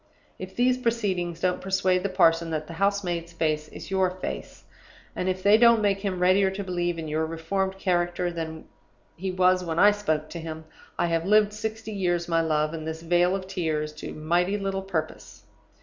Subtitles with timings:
[0.39, 4.63] If these proceedings don't persuade the parson that the house maid's face is your face,
[5.15, 8.65] and if they don't make him readier to believe in your reformed character than
[9.15, 10.65] he was when I spoke to him,
[10.97, 14.81] I have lived sixty years, my love, in this vale of tears to mighty little
[14.81, 15.43] purpose.